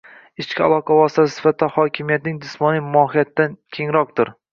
ichki 0.43 0.61
aloqa 0.67 0.95
vositasi 0.99 1.33
sifatida 1.35 1.69
hokimiyatning 1.75 2.39
“jismoniy” 2.45 2.81
mohiyatidan 2.95 3.55
kengroqdir. 3.79 4.33